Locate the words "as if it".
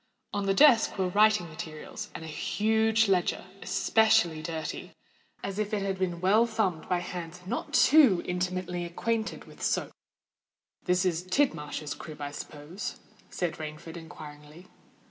5.43-5.83